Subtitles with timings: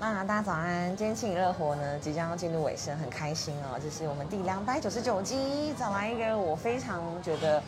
[0.00, 7.62] 那大家早安，今天庆热活呢即将要进入尾声，很开心哦，这是我们第两百九十九集，找来一个我非常觉得，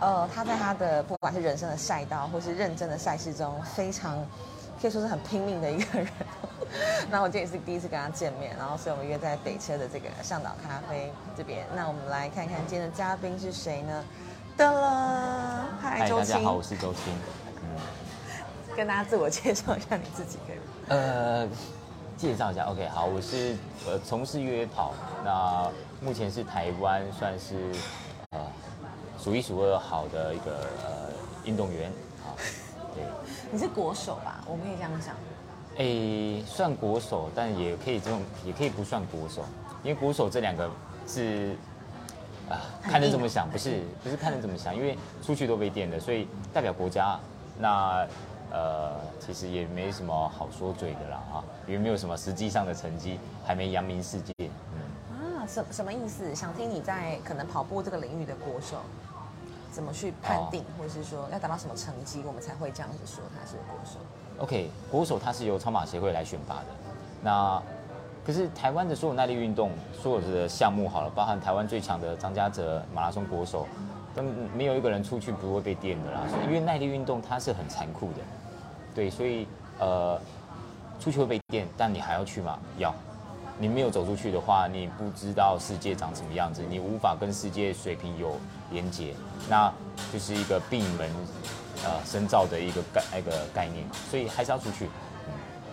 [0.00, 4.18] 呃，他在他的不管是人生的赛道或是认真的赛事中，非常
[4.82, 6.08] 可以说是很拼命的一个人。
[7.10, 11.64] 那我今天也是第一次跟他见面，然后所以我们约在北车的这个向导咖啡这边。
[11.76, 14.04] 那我们来看看今天的嘉宾是谁呢？
[14.58, 17.14] 噔了，嗨，大家好，我是周青。
[18.74, 20.67] 跟大家自我介绍一下你自己，可以吗？
[20.88, 21.46] 呃，
[22.16, 23.54] 介绍一下，OK，好，我是
[23.86, 27.56] 呃从事越野跑，那目前是台湾算是
[28.30, 28.40] 呃
[29.18, 31.10] 数一数二好的一个呃
[31.44, 31.92] 运动员，
[32.24, 32.34] 好，
[32.94, 33.04] 对。
[33.52, 34.42] 你是国手吧？
[34.46, 35.14] 我们可以这样想。
[35.76, 39.44] 诶，算国手，但也可以这种，也可以不算国手，
[39.82, 40.70] 因为国手这两个
[41.06, 41.54] 是
[42.48, 47.20] 啊，看人怎么想，不是不是看人怎么想，因为出去都被电的，所以代表国家
[47.58, 48.06] 那。
[48.50, 48.94] 呃，
[49.28, 54.32] 其实也没什么好说嘴的啦，啊，因为没有什么实际上的成绩，还没扬名世界。
[54.40, 54.80] 嗯，
[55.12, 56.34] 啊，什什么意思？
[56.34, 58.78] 想听你在可能跑步这个领域的国手，
[59.70, 63.98] 怎么去判定，或者是说要达到什么成绩，我们才会这样子说他是国手
[64.38, 66.66] ？OK，国手他是由超马协会来选拔的。
[67.22, 67.62] 那
[68.24, 73.68] 可是台湾的所有耐力运动，所有的项目好了，包含台湾最强的张家泽马拉松国手。
[74.14, 74.24] 都
[74.56, 78.18] 没有一个人出去不会被电的啦，因为耐力运动它是很残酷的，
[78.94, 79.46] 对，所以
[79.78, 80.20] 呃，
[81.00, 82.58] 出去会被电，但你还要去吗？
[82.78, 82.94] 要，
[83.58, 88.36] 你没有走出去的话，你不知道世界长什么样子，你无法跟世界水平有
[88.70, 89.14] 连接，
[89.48, 89.72] 那
[90.12, 91.10] 就是一个闭门
[91.84, 94.88] 呃深造的一个概那个概念，所以还是要出去。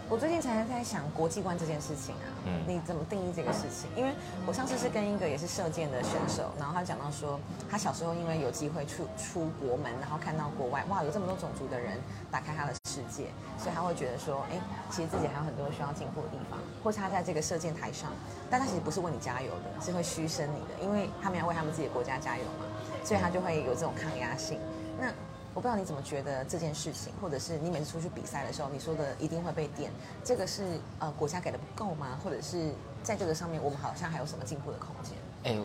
[0.08, 3.90] 我最近常常在想国际观这件事情啊，嗯，你怎么定义这个事情？
[3.98, 4.14] 因为
[4.46, 11.98] 我上次是跟一个也是射箭的选手，然后他讲到说，他小时候因为有机会出出国门，然后看到国外，哇，有这么多种族的人
[12.30, 14.58] 打开他的世界，所以他会觉得说，哎，
[14.90, 18.12] 其实自己还有很多需要进步的地方，或是他在这个射箭台上，
[18.50, 22.66] 但他其实不是为你加油的，是会嘘声你的，因为他们要为他们自己的国家加油嘛，
[23.04, 24.60] 所以他就会有这种抗压性。
[24.98, 25.08] 那
[25.54, 29.92] 我不知道你怎么觉得这件事情，或者是你每次出去比赛的时候，你说的一定会被电，
[30.24, 32.18] 这个是呃国家给的不够吗？
[32.24, 32.72] 或者是
[33.04, 35.14] 在这个上面我们好像还有什么进步的空间？
[35.44, 35.58] 哎，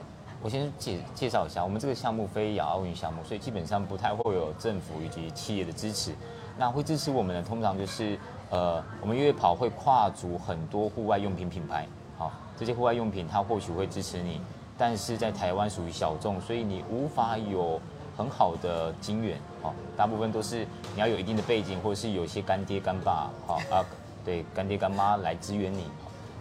[0.42, 6.14] 我先介介绍一下，我们这个项目非亚奥运项目，所以基本上不太会有政府以及企业的支持。
[6.60, 8.18] 那会支持我们的，通常就是
[8.50, 11.86] 呃，我们越野跑会跨足很多户外用品品牌，
[12.18, 14.42] 好，这些户外用品它或许会支持你，
[14.76, 17.80] 但是在台湾属于小众，所以你无法有。
[18.16, 23.80] 很好的金源，好，大部分都是你要有一定的背景，或者是有些干爹干爸，好啊，
[24.26, 25.86] 对，干爹干妈来支援你，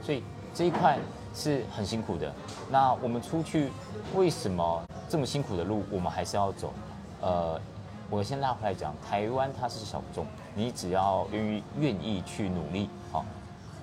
[0.03, 0.21] 所以
[0.53, 0.97] 这一块
[1.33, 2.33] 是很辛苦的。
[2.69, 3.71] 那我们出去
[4.13, 6.73] 为什么这么辛苦的路，我们还是要走？
[7.21, 7.61] 呃，
[8.09, 10.25] 我先拉回来讲，台湾它是小众，
[10.55, 13.25] 你只要愿意愿意去努力，好，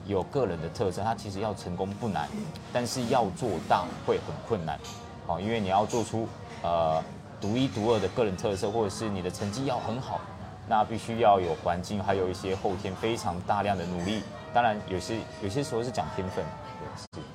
[0.07, 2.29] 有个人的特色，它其实要成功不难，
[2.73, 4.79] 但是要做大会很困难，
[5.27, 6.29] 好，因为你要做出
[6.63, 7.03] 呃。
[7.39, 10.19] 独一独二的个人特色，或者是你的成绩要很好，
[10.67, 14.23] 那必须要有环境，还有一些后天非常大量的努力。
[14.55, 16.43] 当然，有些有些时候是讲天分，
[16.81, 17.27] 对，是。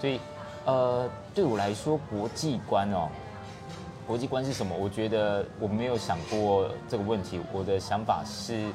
[0.00, 0.20] 所以，
[0.66, 3.08] 呃，对我来说，国际观哦，
[4.10, 4.74] 国际观是什么？
[4.76, 7.40] 我觉得我没有想过这个问题。
[7.52, 8.68] 我的想法是，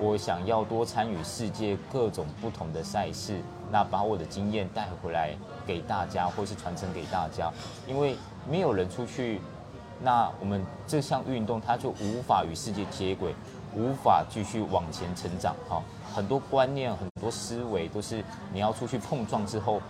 [0.00, 3.38] 我想要多参与世界各种不同的赛事，
[3.70, 7.52] 那把我的经验带回来给大家，或是传承给大家。
[7.86, 8.16] 因为
[8.50, 9.40] 没有人出去。
[10.02, 13.32] 那我们这项运动，它就无法与世界接轨，
[13.76, 15.54] 无法继续往前成长。
[15.68, 15.80] 哈，
[16.12, 19.80] 很多观念、很多思维都是你要出去碰撞之后，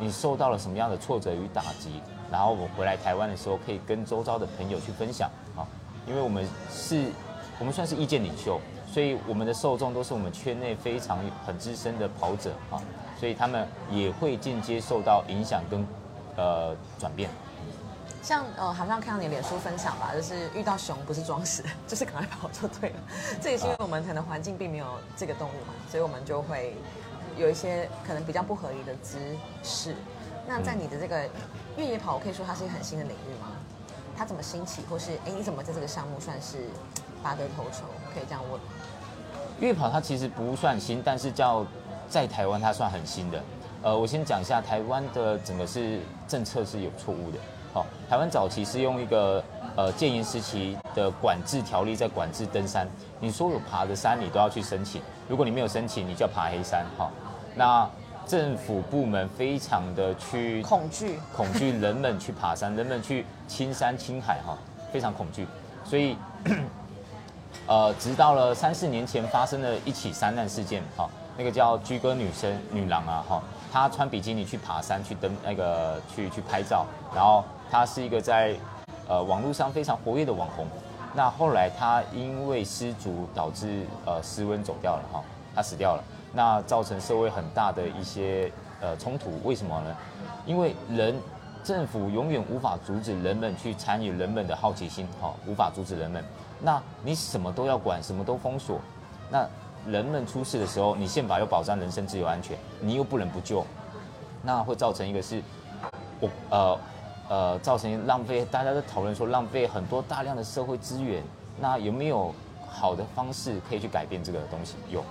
[0.00, 5.30] 你受到了什么样的挫折与打击，然后我回来台湾的时候，可以跟周遭的朋友去分享。
[5.56, 5.66] 啊，
[6.06, 7.10] 因为我们是，
[7.58, 12.80] 我们算是意见领袖，所以我们的受众都是我们圈内非常很资深的跑者啊，
[13.18, 15.86] 所以他们也会间接受到影响跟
[16.36, 17.30] 呃转变。
[18.20, 22.96] 像呃，好像看到你脸书分享吧，就是遇到熊不是装死， 就是赶快跑就对了。
[23.40, 26.76] 这也是因为我们可能环境并没有这个动物嘛，所以我们就会
[27.38, 29.18] 有一些可能比较不合理的姿
[29.62, 29.94] 势。
[30.48, 31.28] 那在你的这个
[31.76, 33.48] 越野跑，我可以说它是一个很新的领域吗？
[34.16, 36.56] 它怎么兴起，或是哎，你怎么在这个项目算是
[37.22, 37.84] 拔得头筹？
[38.14, 38.58] 可以这样问。
[39.60, 41.66] 越野跑它其实不算新，但是叫
[42.08, 43.42] 在台湾它算很新的。
[43.82, 47.38] 呃，我先讲一下台湾的整个是政策是有错误的。
[47.74, 49.44] 好，台湾早期是用一个
[49.76, 52.88] 呃戒严时期的管制条例在管制登山，
[53.20, 56.86] 你所有爬的山你都要去申请，如果你没有申请，你就要爬黑山。
[56.96, 57.12] 好，
[57.54, 57.88] 那
[58.28, 64.56] 政府部门非常的去恐惧，恐惧人们去爬山， 人们去青山青海，哈，
[64.92, 65.46] 非常恐惧，
[65.82, 66.14] 所以
[67.66, 71.08] 呃，直到了三四年前发生了一起山难事件，哈，
[71.38, 73.42] 那个叫居哥女生女郎啊哈，
[73.72, 76.84] 她穿比基尼去爬山去登那个去去拍照，
[77.14, 78.54] 然后她是一个在
[79.08, 80.66] 呃网络上非常活跃的网红。
[81.14, 85.24] 那后来她因为失足导致呃失温走掉了哈，
[85.54, 89.40] 她死掉了，那造成社会很大的一些呃冲突。
[89.44, 89.96] 为什么呢？
[90.46, 91.14] 因为人
[91.62, 96.24] 政府永远无法阻止人们去参与人们的好奇心哈，无法阻止人们。
[96.60, 98.80] 那你什么都要管，什么都封锁，
[99.30, 99.46] 那。
[99.86, 103.64] 人们出事的时候，你宪法又保障人身自由安全，你又不能不救，
[104.42, 105.40] 那会造成一个是，
[106.20, 106.78] 我呃
[107.28, 111.22] 呃造成浪费，大家都讨论说浪费很多大量的社会资源，
[111.58, 112.34] 那有没有
[112.68, 114.74] 好的方式可以去改变这个东西？
[114.90, 115.02] 有，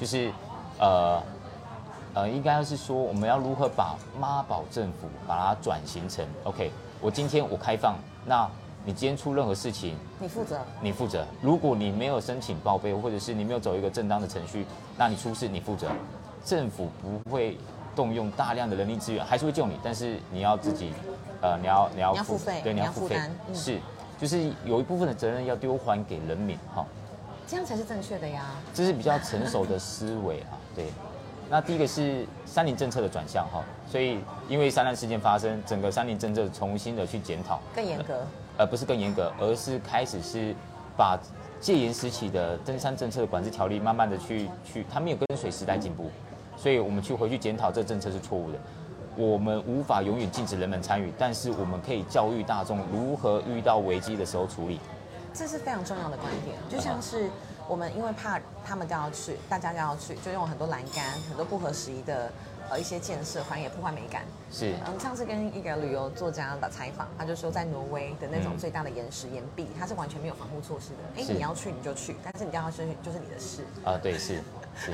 [0.00, 0.30] 就是
[0.78, 1.22] 呃
[2.14, 6.70] 呃应该是说我们要如何把妈宝政府把它转型成 OK，
[7.00, 8.48] 我今天我开放那。
[8.88, 10.60] 你今天出任何事情，你负责。
[10.80, 11.26] 你负责。
[11.42, 14.64] 如果你没有申请报备，或者是你没有走一个正当的程序，
[14.96, 15.88] 那你出事你负责。
[16.44, 17.58] 政府不会
[17.96, 20.92] 动用大量的人力资源，还是会救你，但是你要自己，
[21.40, 23.20] 呃，你要你要付费，对，你要付费。
[23.52, 23.80] 是，
[24.20, 26.86] 就是有一部分的责任要丢还给人民，哈。
[27.44, 28.44] 这样才是正确的呀。
[28.72, 30.86] 这是比较成熟的思维啊，对。
[31.48, 34.18] 那第一个是三零政策的转向，哈，所以
[34.48, 38.14] 因为三难事件发生，整个三零政策重新的去检讨，更严格。
[38.58, 40.54] 而不是更严格，而是开始是
[40.96, 41.18] 把
[41.60, 46.10] 戒严时期的登山政策的管制条例，慢慢的去去，它没有跟随时代进步，
[46.56, 48.58] 所以我们去回去检讨这政策是错误的。
[49.14, 54.80] 我们无法永远禁止人们参与，但是我们可以教育大众如何遇到危机的时候处理。
[55.32, 57.28] 这是非常重要的观点，就像是
[57.68, 62.30] 我们因为怕他们都要去，大家都要去，就用很多栏杆，很多不合时宜的。
[62.68, 64.24] 呃，一些建设反而也破坏美感。
[64.50, 71.22] 是，嗯，上次跟一个旅游作家的采访，他就说，在挪威的那种最大的岩石岩壁，它是完全没有防护措施的。
[71.22, 73.64] 哎，你要去你就去，但是你要去就是你的事。
[73.84, 74.42] 啊，对，是
[74.76, 74.90] 是。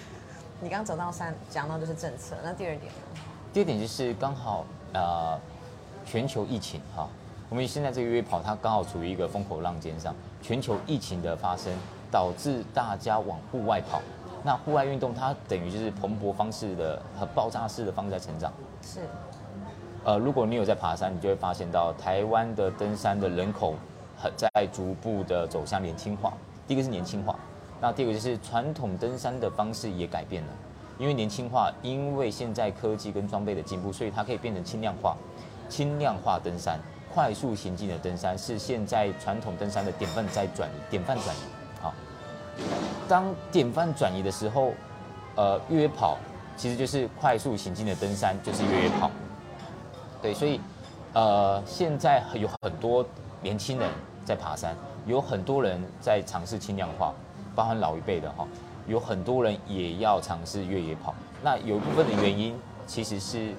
[0.58, 3.20] 你刚走到三讲到就是政策，那第二点呢？
[3.52, 5.38] 第二点就是刚好呃，
[6.06, 7.06] 全球疫情哈，
[7.50, 11.72] 我们现在这个约跑它刚好处于一个风口浪尖上，全球疫情的发生
[12.08, 14.00] 导致大家往户外跑。
[14.44, 18.52] 那户外运动它等于就是蓬勃方式的和爆炸式的方式在成长。
[18.80, 19.00] 是。
[20.04, 23.74] 呃，如果你有在爬山，你就会发现到台湾的登山的人口
[24.16, 26.32] 很在逐步的走向年轻化。
[26.68, 27.36] 第一个是年轻化，
[27.80, 30.48] 那第二个就是传统登山的方式也改变了，
[30.98, 35.16] 因为年轻化，因为现在科技跟装备的进步，所以它可以变成轻量化。
[35.68, 36.80] 轻量化登山，
[37.12, 41.38] 快速行进的登山是现在传统登山的典范在转移，典范转移。
[41.80, 41.92] 好
[43.08, 44.72] 当典范转移的时候，
[45.34, 46.18] 呃，越野跑
[46.56, 49.10] 其实就是快速行进的登山，就是越野跑。
[50.22, 50.60] 对，所以
[51.12, 53.04] 呃，现在有很多
[53.42, 53.88] 年轻人
[54.24, 54.76] 在爬山，
[55.06, 57.12] 有很多人在尝试轻量化，
[57.54, 58.46] 包含老一辈的哈，
[58.86, 61.14] 有很多人也要尝试越野跑。
[61.42, 62.54] 那有一部分的原因
[62.86, 63.54] 其实是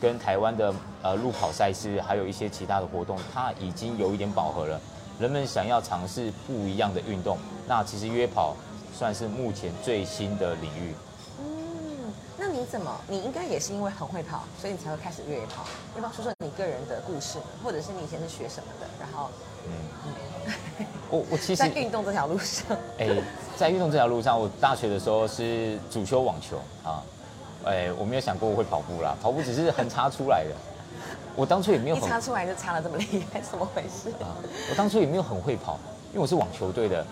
[0.00, 4.80] 跟台湾的呃路跑赛事，还有一些其他的活动，它已经有一点饱和了。
[5.18, 7.36] 人们想要尝试不一样的运动，
[7.68, 8.56] 那其实约跑
[8.96, 10.94] 算是目前最新的领域。
[11.40, 12.90] 嗯，那你怎么？
[13.06, 15.66] 你应该也是因为很会跑，所以你才会开始越野跑。
[15.94, 18.86] 要不要说说你个人的故事，或者是你以前是学什么的？
[18.98, 19.28] 然后，
[19.66, 23.06] 嗯， 我我其实在运动这条路上，哎，
[23.58, 27.02] 在运动这条路上，我大学的时候是主修网球啊，
[27.64, 30.54] 哎，我没有想过我会跑步啦，跑步只是横插出来的。
[31.36, 34.34] 我当初也没有一插出来就插了这么厉害，怎么回事啊？
[34.68, 35.78] 我当初也没有很会跑，
[36.12, 37.06] 因为我是网球队的，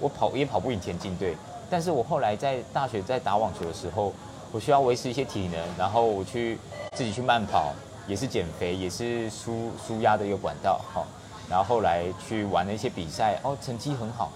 [0.00, 1.36] 我跑也跑不赢田径队。
[1.68, 4.12] 但是我后来在大学在打网球的时候，
[4.52, 6.58] 我需要维持一些体能，然后我去
[6.92, 7.72] 自己去慢跑，
[8.06, 10.80] 也是减肥，也是舒舒压的一个管道。
[10.92, 11.06] 好，
[11.50, 14.30] 然后后来去玩了一些比赛，哦，成绩很好，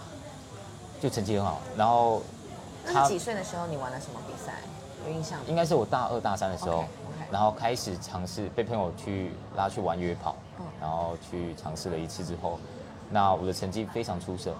[1.00, 1.60] 就成绩很好。
[1.76, 2.20] 然后，
[2.84, 4.54] 那几岁的时候你玩了什么比赛？
[5.06, 5.38] 有印象？
[5.46, 6.84] 应该是我大二大三的时候。
[7.30, 10.34] 然后开始尝试被朋友去拉去玩约跑，
[10.80, 12.58] 然后去尝试了一次之后，
[13.10, 14.54] 那我的成绩非常出色。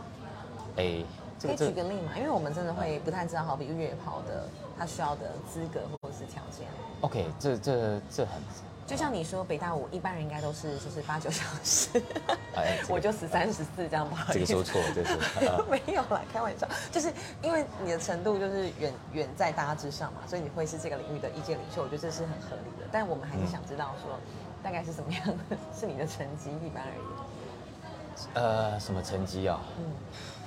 [0.77, 1.03] 哎，
[1.41, 2.13] 可以举个例嘛？
[2.15, 4.47] 因为我们真的会不太知道，好比越野跑的
[4.79, 6.67] 他需要的资格或者是条件。
[7.01, 8.43] OK，这这这很。
[8.89, 12.03] 就像你说，北大五一般人应该都是就是八九小时
[12.89, 14.27] 我就十三十四这样吧。
[14.33, 22.89] 这个说错，这个说 没有啦，开玩笑，就是因为你的程度就是远远在大家之上嘛，所以你会是这个领域的意见领袖，我觉得这是很合理的。
[22.91, 24.19] 但我们还是想知道说，
[24.63, 28.43] 大概是什么样的是你的成绩一般而言？
[28.43, 29.61] 呃，什么成绩啊？
[29.79, 29.85] 嗯，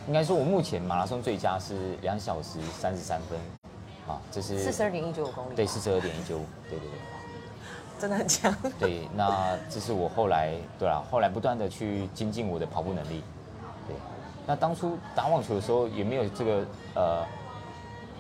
[0.08, 3.40] 应该说我目前马拉松最佳是两小时三十三分，
[4.08, 5.56] 啊，这是四十二点一九五公里。
[5.56, 7.11] 对，四十二点一九五，对对对。
[8.02, 8.54] 真的很强。
[8.80, 13.22] 对，那这是我后来，对啊，后来不断的去精进我的跑步能力。
[13.88, 13.96] 对，
[14.48, 16.66] 那当初打网球的时候也没有这个
[16.96, 17.24] 呃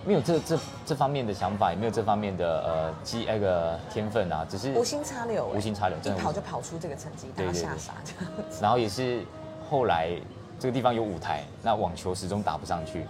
[0.05, 8.31] 没有这这这方面的想法，也没有这方面的呃机那个天分啊，只是无心插柳，无心插柳，一跑就跑出这个成绩，大家吓傻这样。
[8.61, 9.23] 然后也是
[9.69, 10.11] 后来
[10.59, 13.01] 这个地方有舞台，那网球始终打不上去，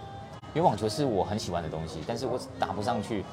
[0.54, 3.24] 因为网球是我很喜欢的东西，但是我打不上去，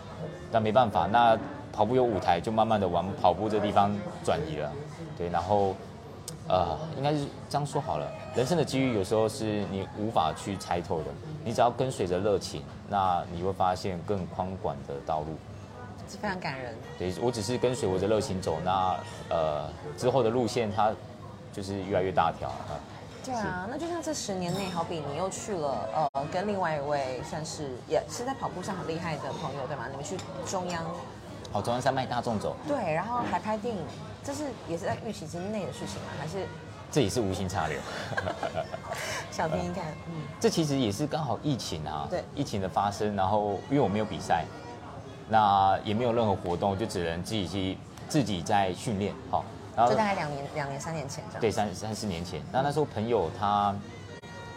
[0.52, 1.38] 那没办法，那
[1.80, 4.70] 跑步有舞台，就慢慢的往跑步这地方转移了，
[5.18, 5.74] 对，然后
[6.50, 7.20] 呃，应该是
[7.50, 8.06] 这样说好了，
[8.36, 11.06] 人生的机遇有时候是你无法去猜透的。
[11.42, 15.28] 你只要跟随着热情，那你会发现更宽广的道路，
[16.10, 16.76] 是非常感人。
[16.98, 20.92] 对我只是跟随我的热情走，那呃之后的路线它
[21.54, 22.76] 就是越来越大条啊。
[23.24, 29.86] 对啊，那就像这十年内，好比你又去了呃跟另外一位算是也是在跑步上很厉害的朋友，对吗？
[29.90, 30.84] 你们去中央，
[31.52, 32.56] 好中央山脉大众走。
[32.68, 33.84] 对，然后还拍电影，
[34.24, 36.10] 这是也是在预期之内的事情吗？
[36.20, 36.46] 还是？
[36.92, 37.78] 这也是无心插柳，
[39.30, 39.86] 想听听看。
[40.08, 44.44] 嗯，这其实也是刚好疫情啊，对，疫情的发生，然后因为我没有比赛，
[45.28, 47.78] 那也没有任何活动，就只能自己去
[48.08, 51.42] 自己在训练，好，然后就大概两年、两年、三年前这样。
[51.42, 53.76] 对，三三四年前，那那时候朋友他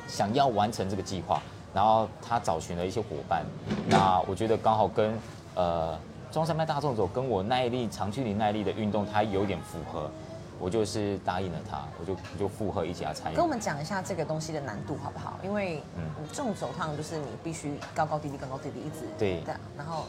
[0.08, 1.42] 想要完成这个计划，
[1.74, 3.44] 然后他找寻了一些伙伴，
[3.86, 5.12] 那我觉得刚好跟
[5.54, 5.98] 呃
[6.32, 10.10] 中山脉大众走跟我耐力长距离耐力的运动，它有点符合。
[10.58, 13.34] 我就是答应了他，我就就附和一起来参与。
[13.34, 15.36] 跟我们讲一下这个东西的难度好不好？
[15.42, 19.42] 因为嗯，重走趟就是你必须高高低低、高高低低一直对。
[19.76, 20.04] 然后，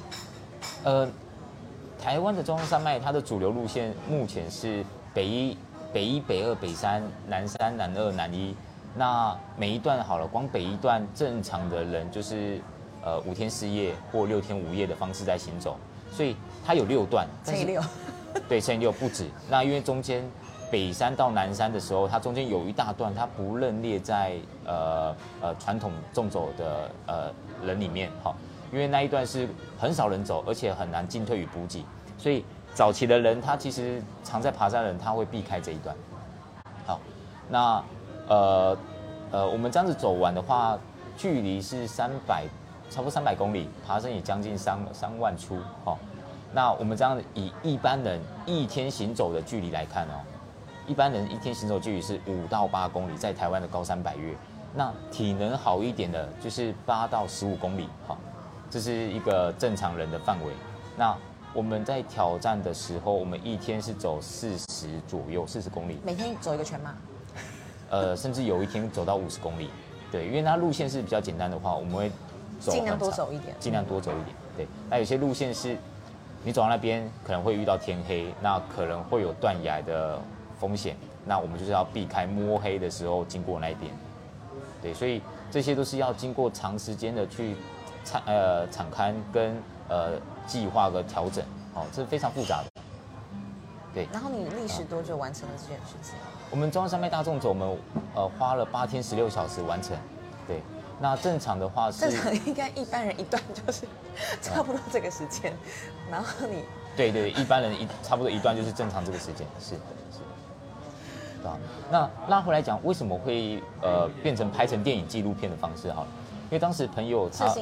[0.83, 1.09] 呃，
[1.99, 5.57] 台湾的中央山脉它的主流路线目前是北一、
[5.91, 8.55] 北一、北二、北三、南三、南二、南一。
[8.95, 12.61] 那每一段好了，光北一段正常的人就是
[13.03, 15.77] 呃五天四夜或六天五夜的方式在行走，
[16.13, 17.27] 所以它有六段。
[17.43, 17.82] 乘以六。
[18.48, 19.27] 对，乘以六不止。
[19.50, 20.24] 那因为中间。
[20.72, 24.34] 北山到南山的时候，它中间有一大段，它不认列在
[24.65, 27.32] 呃呃传统纵走的呃
[27.63, 28.36] 人里面，好，
[28.72, 31.86] 因为那一段是很少人走，而且很难进退与补给，
[32.17, 32.43] 所以
[32.74, 35.96] 早期的人他其实常在爬山的人他会避开这一段。
[36.88, 37.00] 好，
[37.48, 37.84] 那
[38.27, 38.77] 呃
[39.29, 40.75] 呃我们这样子走完的话，
[41.15, 42.46] 距离是三百，
[42.93, 45.97] 差不多三百公里，爬升也将近三三万出，好，
[46.53, 50.21] 那我们这样以一般人一天行走的距离来看哦。
[50.85, 54.35] 一般人一天行走距离是五到八公里，在台湾的高山百越，
[54.75, 58.15] 那体能好一点的，就是八到十五公里，哈，
[58.69, 60.53] 这是一个正常人的范围。
[60.95, 61.17] 那
[61.51, 66.93] 我们在挑战的时候，我们一天是走四十左右，四十公里，每天走一个圈吗？
[67.89, 69.71] 呃，甚至有一天走到五十公里，
[70.12, 72.12] 对，因为它路线是比较简单的话，我们会
[72.72, 74.67] 尽量多走一点，尽量多走一点，对。
[74.89, 75.77] 那有些路线是，
[76.43, 80.20] 你走到那边可能会遇到天黑，那可能会有断崖的。
[80.60, 83.91] 风险，那我们就是要避开摸黑的时候经过那一边，
[84.82, 87.58] 对，所以这些都是要经过长时间的去
[88.05, 89.58] 敞呃敞开跟
[89.89, 90.12] 呃
[90.48, 91.43] 计划和调整，
[91.74, 92.82] 哦，这是非常复杂的，
[93.93, 94.08] 对。
[94.13, 96.15] 然后你历时多久完成了这件事情？
[96.50, 97.77] 我们中央山脉大众走，我们
[98.15, 99.98] 呃花了八天十六小时完成，
[100.48, 100.62] 对。
[101.00, 103.81] 那正常的话是正常应该一般人一段就是
[104.41, 105.53] 差不多这个时间，
[106.09, 106.63] 然后你
[106.95, 109.77] 对对，一般人一差不多一段就是正常这个时间，是是。
[111.45, 111.57] 啊，
[111.91, 115.91] 那拉回来讲，为什么会呃变成拍成电影纪录片的方式？
[115.91, 116.07] 哈，
[116.45, 117.53] 因为当时朋友他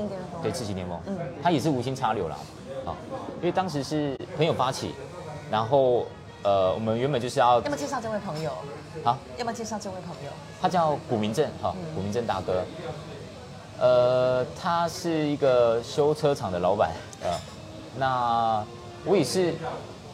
[0.43, 2.37] 对赤心联盟，嗯，他也是无心插柳啦，
[2.85, 2.93] 啊，
[3.39, 4.93] 因为当时是朋友发起，
[5.49, 6.05] 然后
[6.43, 8.51] 呃我们原本就是要要么介绍这位朋友，
[9.03, 12.63] 好，要么介绍这位朋友，他叫古明正，哈，古明正大哥，
[13.81, 16.91] 呃，他是一个修车厂的老板，
[17.23, 17.29] 呃，
[17.97, 18.63] 那
[19.03, 19.55] 我也是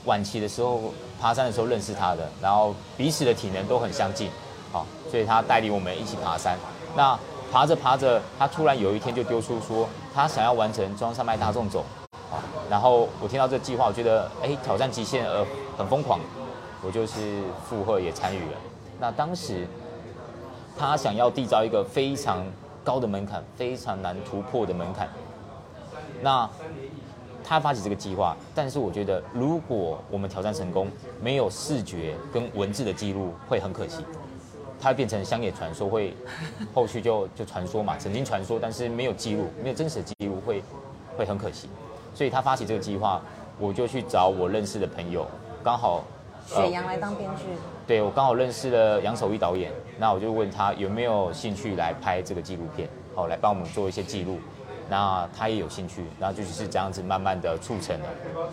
[0.05, 0.93] 晚期的时候。
[1.19, 4.29] 爬山的时候认识他的，然后彼此的体能都很相近，
[4.71, 6.55] 好，所以他带领我们一起爬山。
[6.95, 7.17] 那
[7.51, 11.83] 爬着爬着，他突然有一天就丢出说，他想要完成中山脉大众走，
[12.29, 12.37] 好，
[12.69, 15.43] 然后我听到这计划，我觉得哎挑战极限呃
[15.75, 16.19] 很疯狂，
[16.85, 18.57] 我就是附和也参与了。
[18.99, 19.67] 那当时
[20.77, 22.45] 他想要缔造一个非常
[22.87, 25.09] 高的门槛，非常难突破的门槛，
[26.21, 26.49] 那。
[27.49, 30.91] 他发起这个计划，但是我觉得，如果我们挑战成功，
[31.21, 34.03] 没有视觉跟文字的记录，会很可惜。
[34.81, 36.13] 它会变成乡野传说，会
[36.73, 40.61] 后续就就传说嘛，曾经传说，但是没有记录，没有真实的记录，会
[41.17, 41.69] 会很可惜。
[42.13, 43.21] 所以他发起这个计划，
[43.57, 45.25] 我就去找我认识的朋友，
[45.63, 46.03] 刚好
[46.45, 47.43] 雪阳来当编剧。
[47.87, 54.39] 对我刚好认识了杨守义导演，那我就问他有没有兴趣来拍这个纪录片，好来帮我们做一些记录。
[54.89, 58.05] 那他也有兴趣，然后就是这样子慢慢的促成了。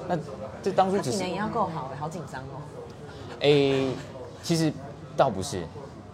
[0.09, 0.19] 那
[0.61, 2.59] 这当初只是体能也要够好，好紧张哦。
[3.39, 3.93] 诶，
[4.43, 4.73] 其实
[5.17, 5.65] 倒不是，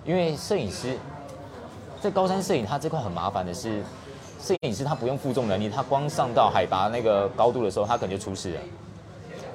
[0.04, 0.94] 因为摄影师
[2.02, 3.82] 在高山摄影，他这块很麻烦的是，
[4.38, 8.60] 摄影师他不用负重能力，他光上到海拔那个高度的时候，他可能就出事了。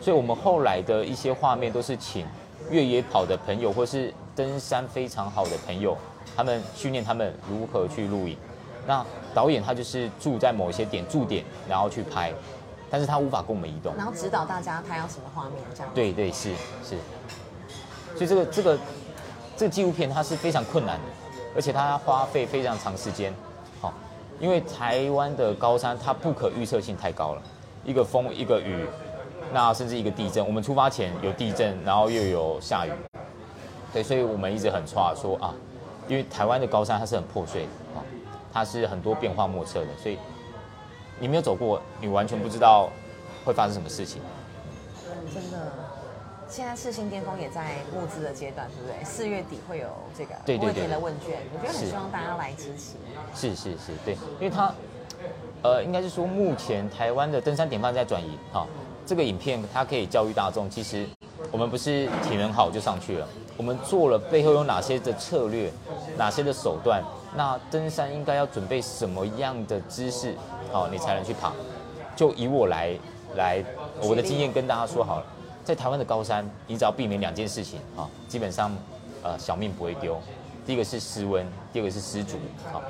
[0.02, 2.26] 所以我们后来的一些画面都是请
[2.72, 5.98] 越野跑的朋友，或是登山非常好的朋友，
[6.36, 8.38] 他们训练他们如何去录影。
[8.86, 12.34] 那导演他就是住在某些点驻点，然后去拍，
[12.90, 13.96] 但是他无法跟我们移动。
[13.96, 15.92] 然后指导大家他要什么画面这样。
[15.94, 16.98] 对对是是。
[18.16, 18.80] 所以这个这个
[19.58, 21.04] 这个纪录片它是非常困难的，
[21.56, 23.34] 而且它花费非常长时间。
[23.82, 23.94] 好，
[24.40, 27.42] 因为台湾的高山它不可预测性太高了，
[27.84, 28.86] 一个风一个雨。
[29.54, 32.92] 那甚至一个地震，我们出发前有地震，然后又有下雨，
[33.96, 35.56] 对，所以我们一直很差说啊，
[36.10, 38.04] 因为台湾的高山它是很破碎的啊，
[38.52, 40.18] 它是很多变化莫测的，所以
[41.18, 42.90] 你没有走过，你完全不知道
[43.46, 44.22] 会发生什么事情。
[45.34, 45.72] 真的，
[46.50, 49.02] 现在世新巅峰也在募资的阶段，对不对？
[49.06, 52.98] 四月底会有这个对对对的问卷，我觉得很希望大家来支持。
[53.34, 54.76] 是是是，对，因为它
[55.64, 58.68] 呃，应该是说目前台湾的登山典范在转移哈。
[59.06, 61.08] 这个影片它可以教育大众，其实
[61.52, 65.72] 我们不是体能好就上去了，我们做了背后有哪些的策略，
[66.18, 67.02] 哪些的手段，
[67.36, 70.36] 那登山应该要准备什么样的姿势，
[70.72, 71.54] 好，你才能去爬。
[72.16, 72.98] 就以我来
[73.36, 73.64] 来，
[74.02, 75.26] 我的经验跟大家说好了，
[75.64, 78.72] 在台湾的高山，你只要避免两件事情啊，基本上
[79.24, 80.20] 呃小命不会丢。
[80.66, 82.38] 第一个是失温，第二个是失足。
[82.74, 82.82] 好，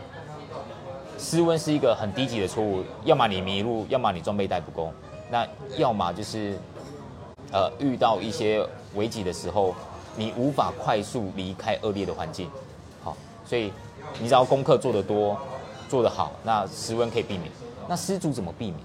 [1.19, 4.91] 失温是一个很低级的错误，要么你迷路，要么你装备带不够。
[5.29, 5.45] 那
[5.77, 6.57] 要么就是，
[7.55, 8.61] 呃，遇到一些
[8.95, 9.73] 危机的时候，
[10.17, 12.49] 你无法快速离开恶劣的环境，
[13.01, 13.71] 好，所以
[14.19, 15.39] 你只要功课做得多，
[15.87, 17.49] 做得好，那失温可以避免。
[17.87, 18.79] 那失足怎么避免？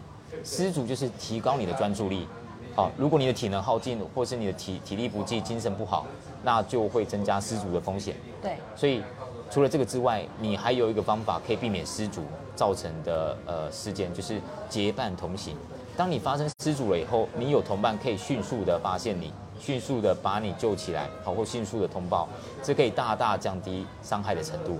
[0.45, 2.29] 失足就是提高你的专注力，
[2.77, 6.07] 好，如果你的体能耗尽，或是你的体体力不济，精神不好，
[6.45, 8.15] 那就会增加失足的风险。
[8.41, 9.03] 对，所以
[9.51, 12.23] 除了这个之外，你还有一个方法可以避免失足
[12.55, 15.57] 造成的呃事件，就是结伴同行。
[15.97, 22.29] 当你发生失主了以后，你有同伴可以迅速的发现你，迅速的把你救起来，好或迅速的通报，
[22.63, 24.79] 这可以大大降低伤害的程度。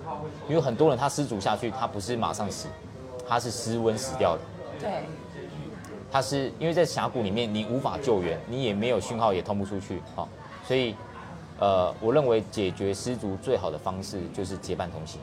[0.49, 2.69] 因为很多人他失足下去，他不是马上死，
[3.29, 4.41] 他是失温死掉的。
[4.81, 5.05] 对，
[6.11, 10.27] 他是因为在峡谷里面你无法救援，你也没有讯号，也通不出去，好，
[10.67, 10.95] 所以，
[11.59, 15.21] 呃，我认为解决失足最好的方式就是结伴同行。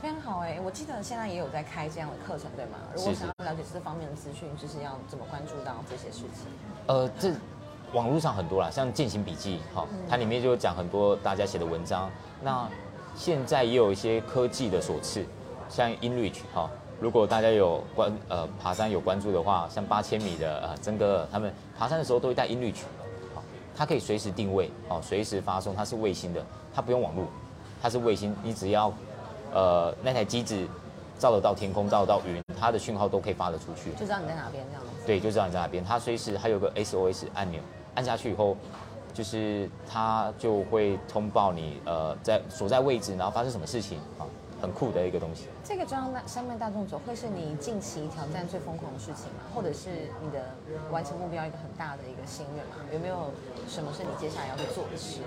[0.00, 2.78] 非常好哎，我记得现在也有在开这样的课程，对吗？
[2.92, 6.46] 如果想要了解这方面的资讯，就是要怎么关注到这些事情？
[6.86, 7.32] 呃，这
[7.92, 12.10] 网络上很多啦，像《践行笔记》哈，它里面就讲很多大家写的文章。
[12.42, 12.68] 那
[13.14, 15.24] 现在也有一些科技的所赐，
[15.68, 16.68] 像 InReach 哈，
[16.98, 22.82] 如果大家有关呃爬山有关注的话，像八千米的呃曾哥他们爬山的时候都会带 InReach，
[23.34, 23.42] 好，
[23.76, 27.26] 它可以随时定位哦，随时发送，它是卫星的，它不用网络，
[27.80, 28.92] 它是卫星，你只要。
[29.52, 30.66] 呃，那台机子
[31.18, 34.88] 照得到天空，照得到云，它的讯号都可以发得出去，就知道你在哪边这样子。
[35.06, 35.84] 对，就知道你在哪边。
[35.84, 37.60] 它随时还有个 SOS 按钮，
[37.94, 38.56] 按下去以后，
[39.12, 44.26] 就是它就会通报你呃在所在位置，然后发生什么事情啊，
[44.60, 45.48] 很酷的一个东西。
[45.62, 49.44] 这个装山脉大众走会是你近期挑战最疯狂的事情吗？
[49.54, 49.90] 或者是
[50.22, 50.56] 你的
[50.90, 52.76] 完成目标一个很大的一个心愿吗？
[52.92, 53.30] 有没有
[53.68, 55.20] 什么是你接下来要去做的事？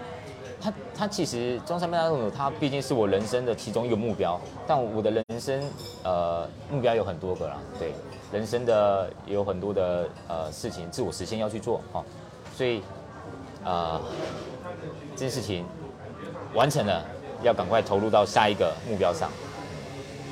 [0.66, 4.40] 他他其实中山大众走，他毕竟是我人生的其中一个目标。
[4.66, 5.64] 但我的人生
[6.04, 7.94] 呃目标有很多个啦，对，
[8.32, 12.04] 人生的也有很多的呃事情自我实现要去做哈，
[12.58, 12.82] 所以
[13.64, 14.02] 呃
[15.12, 15.64] 这件事情
[16.56, 17.06] 完成了，
[17.44, 19.30] 要赶快投入到下一个目标上。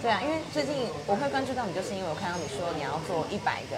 [0.02, 0.74] 对啊，因为最近
[1.06, 3.78] 我会关注到你，就是因为我看到你说你要做一百个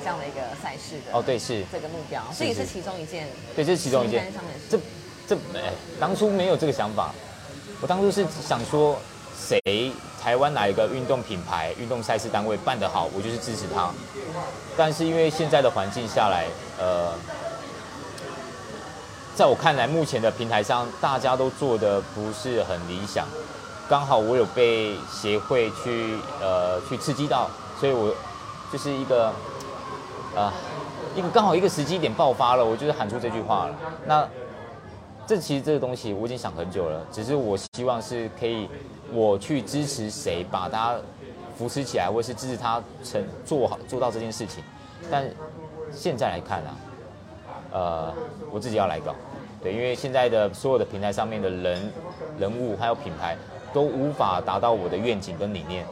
[0.00, 4.32] 这样的一个赛事的哦，对，是这个目标，这也是其中一件，对，这是其中一件，
[4.70, 4.80] 这。
[5.26, 7.12] 这哎，当初没有这个想法。
[7.80, 8.96] 我当初是想说，
[9.36, 9.90] 谁
[10.22, 13.90] 台湾哪一个运动品牌、运动赛事单位办得好，我就是支持他。
[14.76, 16.46] 但是因为现在的环境下来，
[16.78, 17.12] 呃，
[19.34, 23.26] 在我看来，目前的平台上大家都做的不是很理想。
[23.88, 28.14] 刚好我有被协会去呃去刺激到，所以我
[28.72, 29.32] 就是一个
[30.36, 30.52] 呃
[31.16, 33.74] 一个刚好一个时机点爆发了，我就是喊出这句话了。
[34.06, 34.28] 那。
[35.32, 38.68] 这其实这个东西我已经想很久了，只是我希望是可以
[39.14, 40.94] 我去支持谁，把他
[41.56, 44.62] 扶持起来，或是支持他成做好做到这件事情。
[45.10, 45.24] 但
[45.90, 46.76] 现在来看啊，
[47.72, 48.14] 呃，
[48.50, 49.14] 我自己要来搞，
[49.62, 51.90] 对，因为现在的所有的平台上面的人、
[52.38, 53.34] 人物还有品牌
[53.72, 55.86] 都无法达到我的愿景跟理念。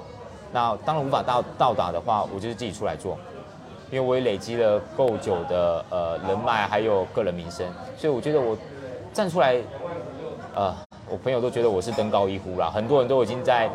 [0.53, 3.17] 那当然无法到到达的话，我就是自己出来做，
[3.91, 8.55] 因为我也累积了够久的呃人脉还有个人名声，所以我觉得我。
[9.13, 9.57] 站出来，
[10.55, 10.75] 呃，
[11.09, 13.69] 我朋友都觉得我是登高一呼啦，很多人都已经在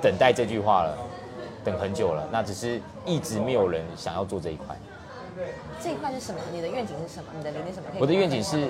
[0.00, 0.96] 等待这句话了。
[1.64, 4.76] 等很久了，那只是一直没有人想要做这一块。
[5.80, 6.40] 这一块是什么？
[6.52, 7.26] 你的愿景是什么？
[7.38, 7.86] 你的理念什么？
[8.00, 8.68] 我的愿景是，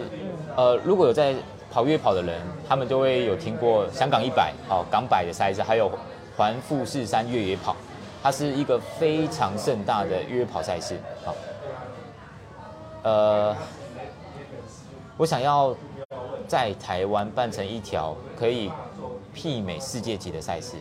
[0.54, 1.34] 呃，如果有在
[1.72, 5.90] 跑越跑的人，他们都会有听过香港一百、好港百的赛事，还有
[6.36, 7.74] 环富士山越野跑，
[8.22, 10.98] 它是一个非常盛大的越野跑赛事。
[11.24, 11.34] 好，
[13.04, 13.56] 呃，
[15.16, 15.74] 我想要
[16.52, 18.70] 在台湾办成一条可以
[19.34, 20.76] 媲美世界级的赛事，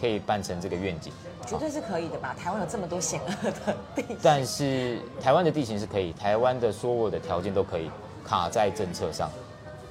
[0.00, 1.12] 可以办成这个愿景。
[1.46, 2.34] 绝对是可以的吧？
[2.36, 7.88] 台湾有这么多险恶的地形，但是台湾的地形是可以，台湾的所有的条件都可以
[8.24, 9.30] 卡在政策上。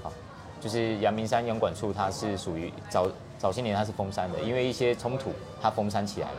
[0.03, 0.11] 好，
[0.59, 6.37] 就是阳明山阳管处，它是属于早早些年它是封山的，因为一些冲突，它封山起来了。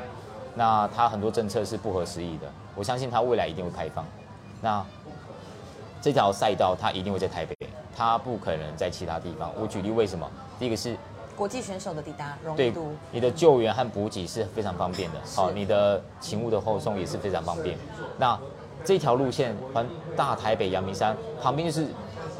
[0.54, 4.04] 那它很多政策是不合时宜的，我相信它未来一定会开放。
[4.60, 4.84] 那
[6.02, 7.56] 这条赛道它一定会在台北，
[7.96, 9.52] 它不可能在其他地方。
[9.60, 10.30] 我举例为什么？
[10.58, 10.96] 第一个是。
[11.34, 15.18] 国际选手的抵达容易度，你的救援和补给是非常方便的。
[15.34, 17.76] 好，你的勤务的后送也是非常方便。
[18.18, 18.38] 那
[18.84, 21.88] 这条路线环大台北阳明山旁边就是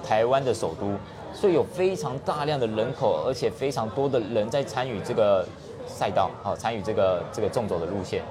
[0.06, 0.94] 台湾的首都，
[1.32, 5.44] 所以有非常大量的人口，而且非常多的人在参与这个
[5.86, 8.22] 赛道，好，参与这个这个纵走的路线。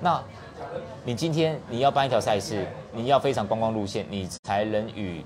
[0.00, 0.20] 那
[1.04, 5.22] 你今天你要办一条赛事，你要非常观光路线，你才能与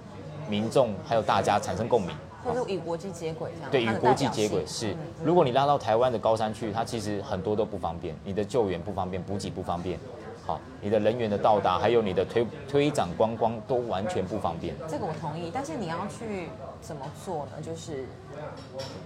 [0.49, 2.15] 民众还有大家产生共鸣。
[2.45, 3.71] 或者与国际接轨这样。
[3.71, 4.97] 对，与国际接轨是。
[5.25, 9.97] 如果你拉到台湾的高山去，它其实很多都不方便，你的救援不方便，补给不方便，
[10.45, 14.75] 好，你的人员的到达，还有你的推推展观光都完全不方便。
[14.89, 16.49] 这个我同意，但是你要去
[16.81, 17.63] 怎么做呢？
[17.63, 18.07] 就是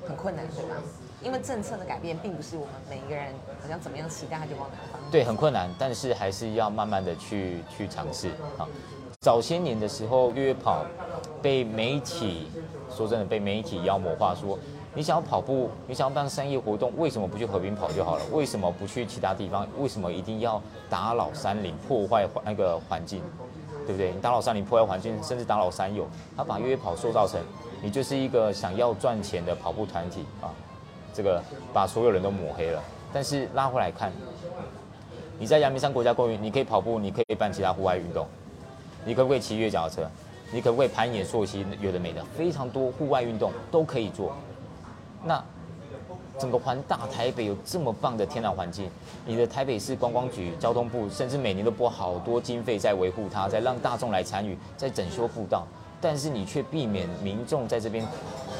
[0.09, 0.77] 很困难，对吧？
[1.23, 5.11] 因为政策的改变，并不是我们每一个人好像怎么样期待它就往哪方向。
[5.11, 8.31] 对，很困难，但是还是要慢慢的去去尝试。
[8.57, 8.67] 好，
[9.21, 10.85] 早些年的时候，越野跑
[11.43, 12.49] 被媒体。
[12.89, 14.59] 说真的，被媒体妖魔化，说
[14.95, 18.23] 你想要跑步，你想要办商业活动，为什么不去河边跑就好了？
[18.33, 19.67] 为什么不去其他地方？
[19.79, 23.21] 为什么一定要打扰山林，破坏那个环境？
[23.85, 24.13] 对不对？
[24.13, 27.39] 你打扰山林，破坏环境，甚至打扰山友，他把越野跑塑造成
[27.83, 30.49] 你就是一个想要赚钱的跑步团体啊！
[31.13, 31.43] 这个
[31.75, 32.83] 把所有人都抹黑了。
[33.13, 34.11] 但是拉回来看，
[35.39, 38.27] 你在阳明山国家公园，你可以跑步，你可以办其他户外运动，
[39.07, 40.11] 你可不可以骑越野脚踏车？
[40.51, 41.65] 你可不可以攀岩、溯溪？
[41.81, 44.35] 有的没的，非常多户外运动都可以做。
[45.25, 45.43] 那
[46.37, 48.91] 整个环大台北有这么棒的天然环境，
[49.25, 55.65] 你的台北市观光局、交通部甚至每年都拨好多经费在维护它，在让大众来参与，在整修步道，
[56.01, 58.05] 但是你却避免民众在这边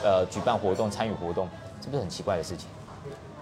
[0.05, 1.49] 呃举办活动、参与活动，
[1.81, 2.69] 这不是很奇怪的事情？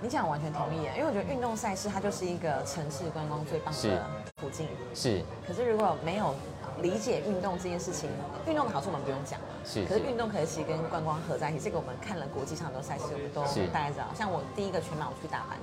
[0.00, 4.04] 你讲完全同意，因为我觉得运动赛事它就是一个城市观光最棒的
[4.36, 4.66] 途径。
[4.94, 5.22] 是。
[5.46, 6.34] 可是如果没有
[6.82, 8.10] 理解运动这件事情，
[8.46, 9.46] 运动的好处我们不用讲了。
[9.64, 9.84] 是。
[9.84, 14.06] 可是运动可以其实跟观光合在一起，这个我们看了国际上很多赛事，我们都大概知道。
[14.16, 15.56] 像我第一个全马我去大阪，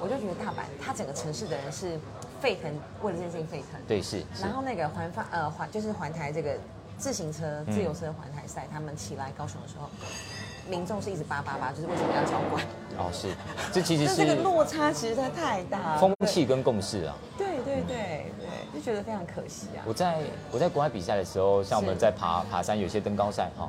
[0.00, 1.98] 我就觉得大阪它整个城市的人是
[2.40, 2.72] 沸腾，
[3.02, 3.80] 为了这件事情沸腾。
[3.86, 4.22] 对，是。
[4.40, 6.56] 然后那个环发呃环就是环台这个
[6.98, 9.88] 自行车自由车环台赛，他们起来高雄的时候，
[10.68, 12.64] 民众是一直叭叭叭，就是为什么要交管？
[12.98, 13.28] 哦，是。
[13.72, 15.96] 这其实 是这个落差实在太大。
[15.96, 17.14] 风气跟共识啊。
[17.38, 18.09] 对对对。
[18.74, 19.82] 就觉得非常可惜啊！
[19.86, 20.18] 我在
[20.52, 23.68] 我在国外比赛的时候，像我们在爬爬山，有些登高赛哈，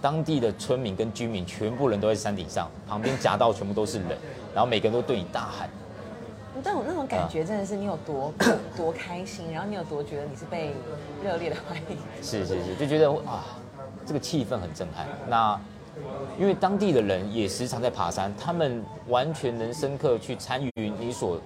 [0.00, 4.18] 当地的村民跟居民全部人都在山顶上，旁边夹道全部都是人，
[4.54, 5.68] 然后每个人都对你大喊。
[6.64, 8.32] 但我那种感觉真的是你有多
[8.74, 10.72] 多开心，然后你有多觉得你是被
[11.22, 11.98] 热烈的欢迎。
[12.22, 13.44] 是是是，就觉得啊，
[14.06, 15.06] 这个气氛很震撼。
[15.28, 15.60] 那
[16.38, 21.38] 因为当地的人也时常在爬山，他们完全能深刻去参与你所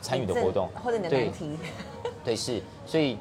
[0.00, 1.58] 参与的活动，或者你的难题。
[2.28, 3.16] 对，是，所以，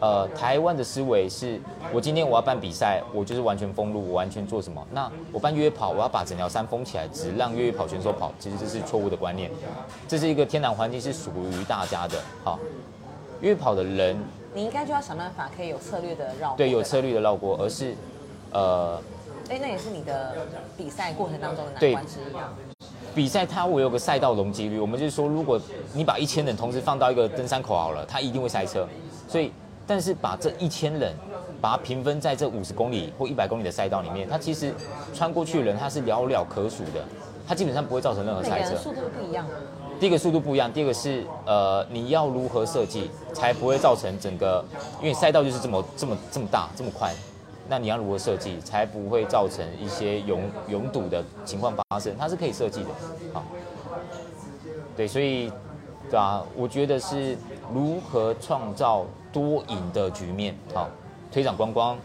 [0.00, 1.60] 呃，台湾的思维是，
[1.92, 4.82] 我今天我要办比赛，我就是完全封路，我完全做什么？
[4.90, 9.50] 那我办越野跑，我要把整条山封起来，只让越野跑选手跑，其实这是错误的观念。
[10.08, 12.18] 这是一个天然环境，是属于大家的。
[12.42, 12.58] 好，
[13.42, 14.16] 越野跑的人，
[14.54, 16.54] 你应该就要想办法可以有策略的绕。
[16.56, 17.94] 对，有策略的绕过，而是，
[18.50, 18.98] 呃，
[19.50, 20.34] 哎，那也是你的
[20.74, 22.54] 比赛过程当中的难关之一啊。
[23.14, 25.60] 比赛它我有个赛道容积率，我们就是说，如果
[25.92, 28.88] 你把一千人同时放到一个登山口好了，它一定会塞车。
[29.28, 29.52] 所以，
[29.86, 31.14] 但是把这一千人
[31.60, 34.74] 把它平分在这五十公里或一百公里的赛道里面，它其实
[35.14, 37.04] 穿过去的人他是寥寥可数的，
[37.46, 38.76] 它基本上不会造成任何塞车。
[38.76, 39.46] 速度不一样。
[40.00, 44.64] 第一个速度不一样，第二个是呃你要如何设计才不会造成整个，
[45.00, 47.14] 因为赛道就是这么这么这么大这么宽。
[47.68, 52.14] 那你要如何设计，才不会造成一些拥拥堵的情况发生？
[52.18, 52.88] 它是可以设计的，
[53.32, 53.42] 好，
[54.96, 55.50] 对，所以，
[56.10, 57.36] 对啊，我觉得是
[57.72, 60.88] 如何创造多赢的局面，好，
[61.32, 61.96] 推展观光，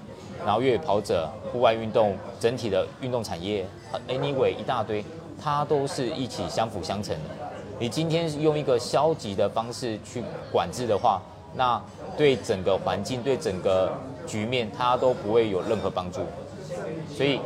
[0.46, 3.66] 然后越野跑者、户外运动整体的运动产业
[4.08, 5.04] ，anyway 一大堆，
[5.42, 7.30] 它都是一起相辅相成的。
[7.80, 11.22] 你今天用一个消极的方式去管制的话，
[11.54, 11.82] 那
[12.18, 13.92] 对整个环境、对整个
[14.28, 16.20] 局面，他都不会有任何帮助。
[17.10, 17.40] 所以，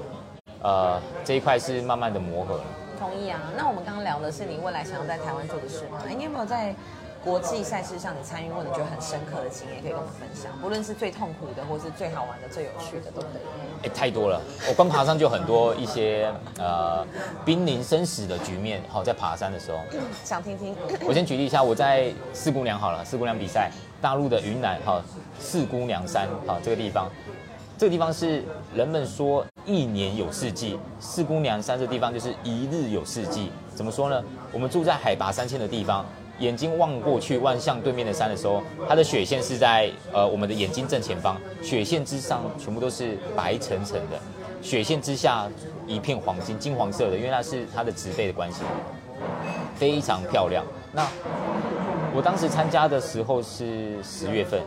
[0.61, 2.59] 呃，这一块是慢慢的磨合。
[2.99, 3.39] 同意啊。
[3.55, 6.01] 那我们刚刚聊的是你未来想要在台湾做的事吗？
[6.07, 6.75] 哎，你有没有在？
[7.23, 10.51] 国际赛事上，你参与过你觉得很深刻的经验，可以跟我们分享。
[10.59, 13.85] 不论是最痛苦的，或是最好玩的、最有趣的，都可以。
[13.87, 14.41] 哎，太多了。
[14.67, 17.05] 我光爬山就很多一些呃
[17.45, 18.81] 濒临生死的局面。
[18.89, 19.77] 好，在爬山的时候，
[20.25, 20.75] 想听听。
[21.05, 23.69] 我先举例一下，我在四姑娘好了，四姑娘比赛，
[24.01, 24.99] 大陆的云南哈
[25.39, 27.07] 四姑娘山哈这个地方，
[27.77, 33.51] 这个地方是人们说一年有四季，四姑娘山这地方就是一日有四季。
[33.75, 34.23] 怎么说呢？
[34.51, 36.03] 我们住在海拔三千的地方。
[36.41, 44.19] 眼睛望过去，望向对面的山的时候，它的雪线是在呃我们的眼睛正前方，雪线之上全部都是白沉沉的，
[44.59, 45.47] 雪线之下
[45.85, 48.63] 一片黄金金黄色的，因为那是它的植被的关系，
[49.75, 50.65] 非常漂亮。
[50.91, 51.07] 那
[52.15, 54.59] 我当时参加的时候是十月份，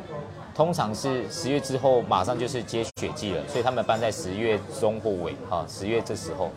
[0.54, 6.50] 通常是十月之后马上就是接雪季了，所以他们办在十月中或尾啊，十月这时候，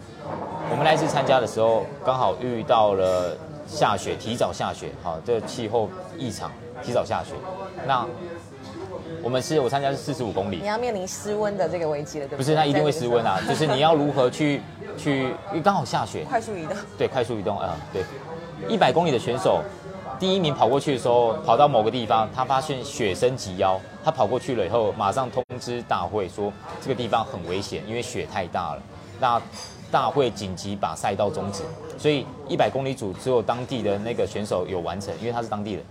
[0.69, 3.35] 我们那次参加的时候刚好遇到了。
[3.67, 6.51] 下雪，提早下雪，好，这气候异常，
[6.81, 7.33] 提早下雪。
[7.85, 8.05] 那
[9.21, 12.37] 我们是我参加是四十五公里，你要面临失温的这个危机了，对不对？
[12.37, 14.61] 不是，那一定会失温啊，就是你要如何去
[14.97, 16.75] 去，因为刚好下雪，快速移动。
[16.97, 18.03] 对，快速移动啊，对。
[18.67, 19.61] 一百公里的选手，
[20.19, 26.51] 第一名跑过去的时候，跑到某个地方，他发现雪深及腰，他跑过去了以后，马上通知大会说
[26.81, 28.81] 这个地方很危险，因为雪太大了。
[29.19, 29.41] 那
[29.91, 31.63] 大会紧急把赛道终止，
[31.97, 35.83] 所以一百公里组只有当地的那个选手有完成，因为他是当地人，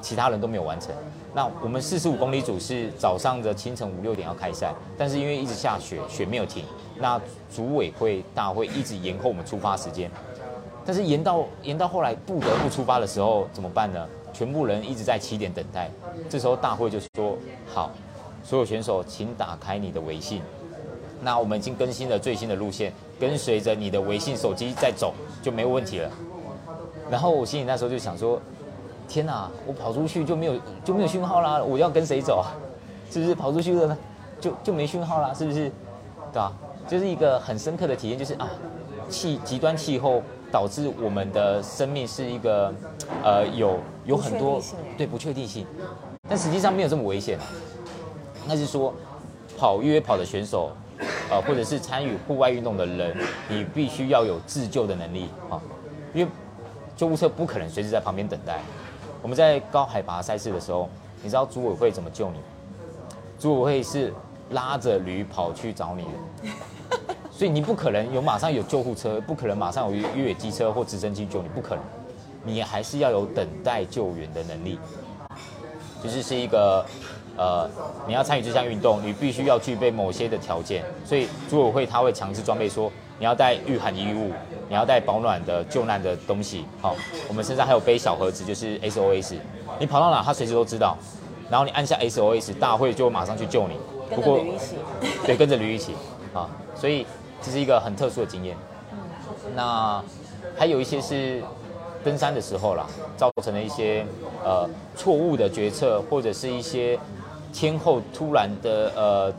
[0.00, 0.90] 其他人都没有完成。
[1.34, 6.64] 那我们四十五公里组是早上的清晨五六点要开赛，但是因为一直下雪，雪没有停，
[6.96, 10.10] 那组委会大会一直延后我们出发时间。
[10.86, 14.06] 但是延到延到后来不得不出发的时候怎么办呢？
[14.32, 15.90] 全部人一直在起点等待，
[16.28, 17.38] 这时候大会就说：
[17.72, 17.90] 好，
[18.42, 20.42] 所有选手请打开你的微信。
[21.22, 26.10] 那我们已经更新了最新的路线，跟随着你的微信手机在走就没有问题了。
[27.10, 28.40] 然后我心里那时候就想说：
[29.06, 32.52] 天哪，我跑出去就没有就没有讯号啦，我要跟谁走啊？
[33.10, 33.98] 是不是跑出去了呢？
[34.40, 35.32] 就就没讯号啦？
[35.34, 35.70] 是不是？
[36.32, 36.52] 对吧？
[36.88, 38.50] 就是一个很深刻的体验，就是啊，
[39.08, 42.72] 气极端气候导致我们的生命是一个
[43.22, 44.60] 呃有有很多
[44.96, 45.66] 对不确定性，
[46.28, 47.38] 但实际上没有这么危险。
[48.46, 48.92] 那是说
[49.56, 50.70] 跑越野跑的选手。
[51.30, 53.16] 呃，或者是参与户外运动的人，
[53.48, 55.60] 你必须要有自救的能力啊，
[56.12, 56.30] 因为
[56.96, 58.60] 救护车不可能随时在旁边等待。
[59.22, 60.88] 我们在高海拔赛事的时候，
[61.22, 62.38] 你知道组委会怎么救你？
[63.38, 64.12] 组委会是
[64.50, 66.50] 拉着驴跑去找你的，
[67.30, 71.82] 所以你不可能有马上有救护车，不可能马上有越野机车或直升机救你，不可能，
[72.44, 74.78] 你还是要有等待救援的能力，
[76.02, 76.84] 就是是一个。
[77.36, 77.68] 呃，
[78.06, 84.30] 你要参与这项运动，你必须要具备某些的条件，所以组委会他会强制装备说，你要带御寒衣物，
[84.68, 86.64] 你要带保暖的救难的东西。
[86.80, 86.94] 好，
[87.28, 89.34] 我们身上还有背小盒子，就是 SOS，
[89.78, 90.96] 你跑到哪他随时都知道，
[91.50, 93.76] 然后你按下 SOS，大会就马上去救你。
[94.14, 94.76] 不过驴一起。
[95.26, 95.94] 对，跟着驴一起。
[96.32, 97.06] 啊，所以
[97.42, 98.56] 这是一个很特殊的经验。
[99.54, 100.02] 那
[100.56, 101.42] 还有一些是。
[102.04, 104.04] 登山的时候啦，造成了一些
[104.44, 106.98] 呃错误的决策，或者是一些
[107.54, 109.32] 天后突然的呃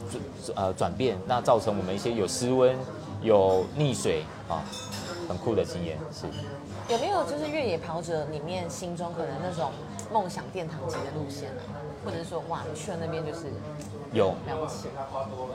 [0.56, 2.74] 呃转变，那造成我们一些有失温、
[3.22, 4.64] 有溺水啊，
[5.28, 6.26] 很酷的经验是。
[6.88, 9.72] 有没有就是越野跑者里面心中可能那种
[10.14, 11.62] 梦想殿堂级的路线呢？
[12.06, 13.52] 或者是说哇，你去了那边就是
[14.14, 14.88] 有了不起？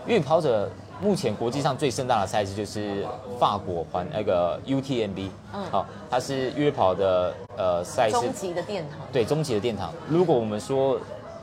[0.06, 0.68] 越野跑者。
[1.02, 3.06] 目前国际上最盛大的赛事就是
[3.38, 8.98] 法国环那个 UTMB，嗯，好，它是越野跑的呃赛事，终极的殿堂。
[9.10, 9.94] 对，终极的殿堂。
[10.10, 11.00] 如果我们说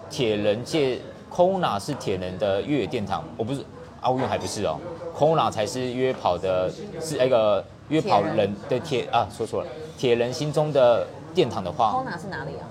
[0.10, 1.00] 铁人界
[1.32, 3.64] Kona 是铁人的越野殿堂，我不是
[4.02, 4.80] 奥运还不是哦
[5.16, 9.68] ，Kona 才是越野跑的，是那个越野跑人的铁啊，说错了，
[9.98, 12.64] 铁人心中的殿堂的话，Kona 是哪里啊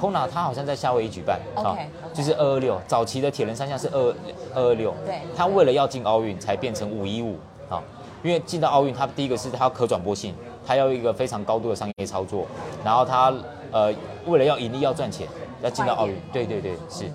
[0.00, 4.14] ？Kona 它好像在夏威夷举办，OK，就是二二六，早期的铁人三项是二
[4.54, 7.36] 二二六，对，它为了要进奥运才变成五一五，
[7.68, 7.82] 啊，
[8.22, 10.34] 因为进到奥运，它第一个是它可转播性，
[10.66, 12.46] 它要一个非常高度的商业操作，
[12.84, 13.32] 然后它
[13.70, 13.92] 呃
[14.26, 15.28] 为了要盈利要赚钱，
[15.64, 17.10] 要进到奥运，对对对，是，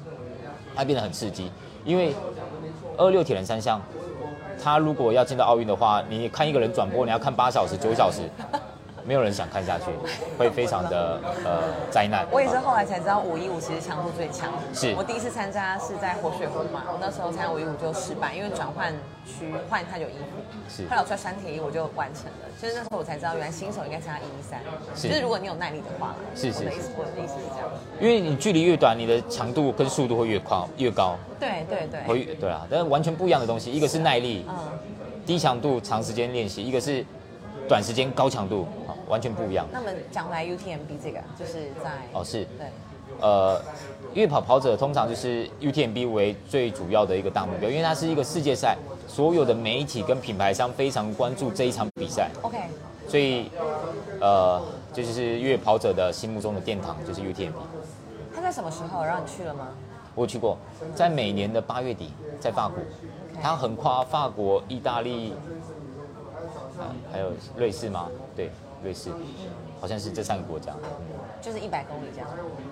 [0.76, 1.52] 它变得很刺激，
[1.86, 2.16] 因为
[2.98, 3.80] 二六铁人三项，
[4.62, 8.24] 它如果要进到奥运的话，你看一个人转播，你要看八小时九小时。
[9.10, 9.86] 没有人想看下去，
[10.38, 12.28] 会非常的呃灾难。
[12.32, 14.54] 我也是后来才知道五一五其实强度最强。
[14.72, 18.93] 是我第一次参加是在活水湖嘛，我那时候参加五一五就失败，因为转换
[19.26, 20.38] 区换太久衣服，
[20.69, 22.45] 是后来我穿三铁衣我就完成了。
[22.62, 24.62] 就是那时候我才知道，原来新手应该参加一一三，
[24.93, 26.13] 就是如果你有耐力的话。
[26.36, 26.60] 是是。
[26.60, 27.67] 我的意思，我的意思是这样。
[28.00, 31.17] 因为你距离越短，你的强度跟速度会越快越高。
[31.39, 32.04] 对对对。
[32.04, 34.56] 会对啊，但是完全不一样的东西，一个是耐力，嗯，
[35.26, 37.04] 低强度长时间练习，一个是
[37.67, 38.67] 短时间高强度，
[39.10, 39.65] 完全不一样。
[39.74, 42.67] 那么讲来 UTMB 这个，就是在哦是，对，
[43.19, 43.62] 呃，
[44.13, 52.30] 越跑跑者通常就是 UTMB 为最主要的一个大目标，因为它是一个世界赛，所有的媒体跟品牌商非常关注这一场比赛。
[52.43, 52.58] OK，
[53.08, 53.52] 所以
[54.22, 54.62] 呃，
[54.93, 57.54] 这就是越野跑者的心目中的殿堂，就是 UTMB。
[58.34, 59.67] 他在什么时候让你去了吗？
[60.15, 60.58] 我去过，
[60.95, 62.78] 在每年的八月底，在法国，
[63.41, 65.34] 它横跨法国、意大利，
[67.12, 68.08] 还有瑞士吗？
[68.36, 68.50] 对，
[68.84, 69.10] 瑞士，
[69.80, 70.74] 好像是这三个国家。
[71.42, 72.28] 就是一百公里这样。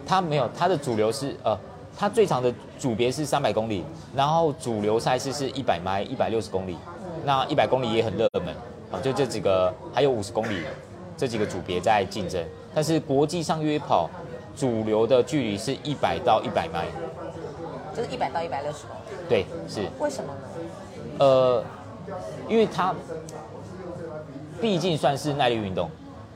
[0.05, 1.57] 它没有，它的主流是呃，
[1.97, 3.83] 它最长的组别是三百公里，
[4.15, 6.77] 然后主流赛事是一百迈、一百六十公里，
[7.23, 8.47] 那一百公里也很热门
[8.91, 10.61] 啊，就这几个，还有五十公里，
[11.15, 12.43] 这几个组别在竞争。
[12.73, 14.09] 但是国际上约跑
[14.55, 16.85] 主流的距离是一百到一百迈。
[17.95, 19.27] 就是一百到一百六十公里。
[19.27, 19.81] 对，是。
[19.99, 20.39] 为什么呢？
[21.19, 21.63] 呃，
[22.47, 22.93] 因为它
[24.59, 25.89] 毕竟算是耐力运动，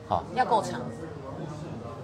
[0.08, 0.22] 好。
[0.34, 0.80] 要够长。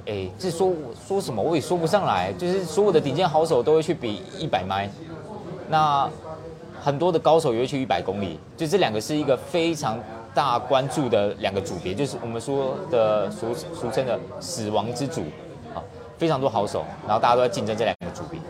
[0.07, 0.73] 哎，这说
[1.07, 2.33] 说什么我也说不上来。
[2.33, 4.89] 就是所有的顶尖好手都会去比一百迈，
[5.69, 6.09] 那
[6.83, 8.41] 很多的高手也会去一百公里。
[8.57, 9.99] 就这两个是一个非常
[10.35, 15.23] 大关注的两个组别，就是我们说的俗俗称的死亡之组
[15.75, 15.83] 啊，
[16.17, 18.41] 非常多好手，然后大家都在竞争这两个组别。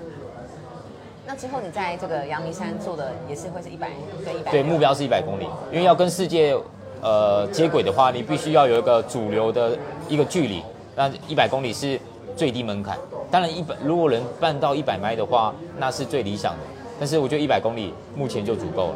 [1.27, 3.91] 那之后你在这个阳明山做的也是会是一百
[4.25, 6.57] 对一百对目标是一百公里，因为要跟世界
[7.03, 9.77] 呃接轨的话，你必须要有一个主流的
[10.09, 10.63] 一个距离，
[10.97, 12.01] 那一百公里是
[12.37, 12.99] 最低门槛。
[13.31, 16.59] 当然一百如果能办到一百迈的话，那是最理想的。
[16.99, 18.95] 但是我觉得一百公里目前就足够了。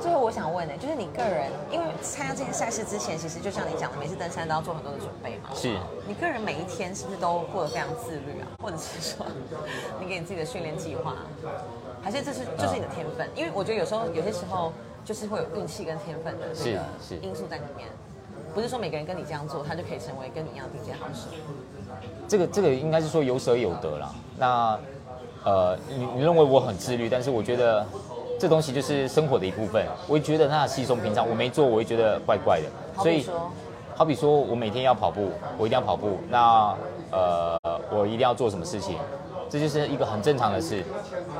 [0.00, 5.50] 最后我想问呢，就是你个人，因为参加这些赛事之前，其实就像你讲的，每次登山都要做很多的准备嘛。
[5.54, 5.76] 是。
[6.08, 8.48] 你个人每一天是不是都过得非常自律啊？
[8.62, 9.26] 或者是说，
[10.00, 11.16] 你给你自己的训练计划，
[12.02, 13.28] 还是这是就是你的天分？
[13.34, 14.72] 因为我觉得有时候有些时候
[15.10, 16.78] 就是会有运气跟天分的这个
[17.20, 17.88] 因素在里面，
[18.54, 21.26] 不是说每个人跟你这样做，他就可以成为跟你一样顶尖好手。
[22.28, 24.14] 这个这个应该是说有舍有得啦。
[24.38, 24.78] 那
[25.44, 27.84] 呃，你你认为我很自律，但是我觉得。
[28.38, 31.28] 这东西就是生活的一部分，我会觉得那稀松平常。
[31.28, 33.02] 我没做，我会觉得怪怪的。
[33.02, 33.26] 所以，
[33.94, 36.18] 好比说我每天要跑步，我一定要跑步。
[36.30, 36.74] 那
[37.12, 37.58] 呃，
[37.90, 38.96] 我一定要做什么事情，
[39.50, 40.78] 这就是一个很正常的事。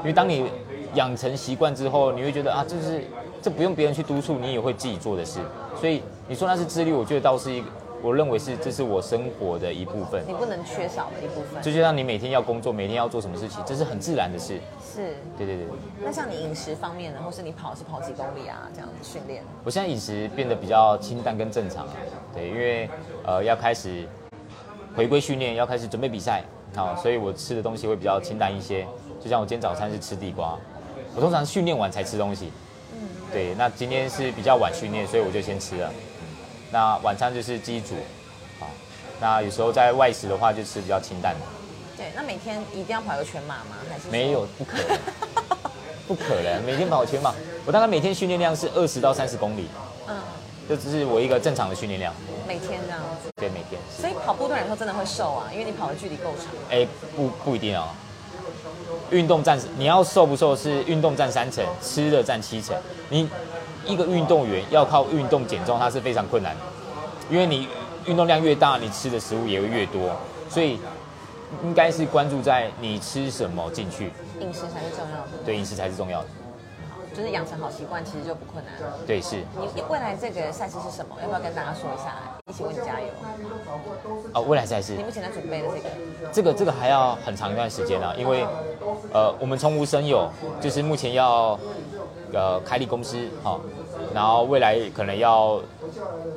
[0.01, 0.53] 因为当你
[0.93, 3.03] 养成习惯之后，你会觉得啊，这是
[3.43, 5.41] 这不用别人去督促，你也会自己做的事。
[5.79, 7.67] 所以你说那是自律，我觉得倒是一个。
[8.03, 11.63] 我认为是，这是我生活的一部分，你不能缺少的一部分。
[11.63, 14.59] 就就像你每天要工作，每天要做什么事情，这是很自然的事。
[14.83, 15.67] 是，对对对。
[16.03, 18.67] 那像你饮食方面呢，或是你跑是跑几公里啊？
[18.73, 19.43] 这样子训练？
[19.63, 21.93] 我现在饮食变得比较清淡跟正常了，
[22.33, 22.89] 对，因为
[23.23, 24.09] 呃要开始
[24.97, 26.43] 回归训练，要开始准备比赛，
[26.75, 28.87] 好，所以我吃的东西会比较清淡一些。
[29.23, 30.57] 就像我今天早餐是吃地瓜，
[31.15, 32.51] 我通常训练完才吃东西。
[33.31, 33.33] 嗯。
[33.33, 35.91] 对，那今天是比较晚训练，所以我就先吃了。
[36.71, 37.95] 那晚餐就是鸡煮，
[38.61, 38.67] 啊，
[39.21, 41.41] 那有时候在外食的话就吃比较清淡的。
[41.97, 43.77] 对，那每天一定要跑个全马吗？
[43.91, 44.47] 还是没有？
[44.57, 44.99] 不可能，
[46.07, 47.35] 不可能 每天跑全马。
[47.67, 49.69] 我大概每天训练量是二十到三十公里，
[50.09, 50.17] 嗯，
[50.69, 52.15] 这只是我一个正常的训练量。
[52.47, 53.31] 每天这样子？
[53.37, 53.81] 对，每天。
[53.91, 56.47] 所以跑步对来说真的会瘦啊，因为你跑的距离够长。
[56.71, 57.95] 哎，不不一定啊。
[59.11, 62.77] 运动占你要瘦不瘦是运动占三成，吃的占七成。
[63.09, 63.29] 你。
[63.87, 66.61] 一个运动员要靠运动减重，它是非常困难的，
[67.31, 67.67] 因为你
[68.05, 70.15] 运动量越大，你吃的食物也会越多，
[70.51, 70.79] 所以
[71.65, 75.31] 应该是关注在你吃什么进去，饮食才是重要的。
[75.47, 76.29] 对，饮食才是重要的。
[77.15, 78.99] 就是养成好习惯，其实就不困难了。
[79.07, 79.37] 对，是。
[79.75, 81.17] 你未来这个赛事是什么？
[81.23, 82.40] 要不要跟大家说一下？
[82.51, 83.07] 一起为你加油。
[84.35, 84.95] 哦，未来赛事。
[84.95, 85.89] 你目前在准备的这个？
[86.33, 88.45] 这个这个还要很长一段时间啊，因为
[89.13, 90.29] 呃，我们从无生有，
[90.61, 91.59] 就是目前要。
[92.33, 93.59] 呃，开立公司哈，
[94.15, 95.61] 然后未来可能要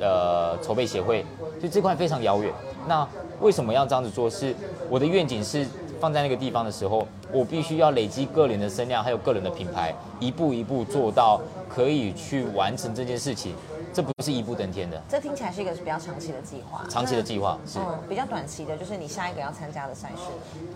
[0.00, 1.24] 呃筹备协会，
[1.62, 2.52] 就这块非常遥远。
[2.88, 3.06] 那
[3.38, 4.28] 为什么要这样子做？
[4.28, 4.52] 是
[4.90, 5.64] 我的愿景是
[6.04, 13.54] 放在那个地方的时候，我必须要累积个人的声量，还有个人的品牌，一步一步做到可以去完成这件事情。
[13.90, 15.00] 这不是一步登天的。
[15.08, 16.84] 这听起来是一个比较长期的计划。
[16.90, 17.78] 长期的计划是。
[17.78, 20.24] 嗯，比较短期的，就是你下一个要参加的赛事。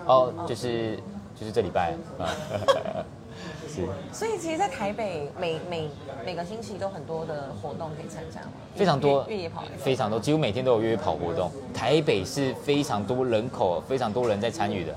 [0.07, 0.97] 哦，就是
[1.39, 1.93] 就是这礼拜。
[3.69, 3.87] 是。
[4.11, 5.91] 所以其实，在台北每每
[6.25, 8.41] 每个星期都很多的活动可以参加
[8.75, 11.51] 非常多越野跑，非常多，几乎每天都有越野跑活动。
[11.75, 14.95] 台北是非常多人口，非常多人在参与的。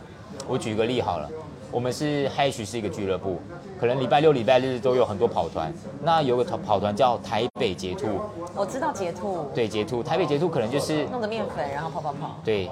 [0.47, 1.29] 我举个例好了，
[1.71, 3.39] 我们是 Hash 是一个俱乐部，
[3.79, 5.73] 可能礼拜六、礼拜日都有很多跑团。
[6.03, 8.19] 那有个跑跑团叫台北捷兔，
[8.55, 12.69] 我知道捷兔，对捷兔，台北捷兔可能就是弄的面粉，然后跑跑跑，对。